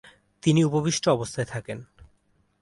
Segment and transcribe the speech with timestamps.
[0.43, 1.79] তিনি উপবিষ্ট অবস্থায় থাকেন।